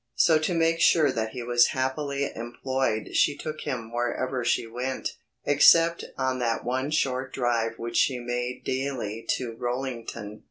So 0.15 0.39
to 0.39 0.55
make 0.55 0.79
sure 0.79 1.11
that 1.11 1.29
he 1.33 1.43
was 1.43 1.67
happily 1.77 2.27
employed 2.35 3.15
she 3.15 3.37
took 3.37 3.61
him 3.61 3.93
wherever 3.93 4.43
she 4.43 4.65
went, 4.65 5.09
except 5.45 6.05
on 6.17 6.39
that 6.39 6.63
one 6.63 6.89
short 6.89 7.31
drive 7.33 7.77
which 7.77 7.97
she 7.97 8.17
made 8.17 8.63
daily 8.63 9.23
to 9.37 9.53
Rollington. 9.55 10.39